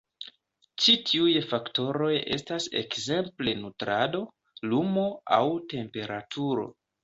Ĉi-tiuj 0.85 1.33
faktoroj 1.51 2.09
estas 2.37 2.67
ekzemple 2.83 3.55
nutrado, 3.61 4.25
lumo 4.73 5.07
aŭ 5.41 5.43
temperaturo. 5.77 6.69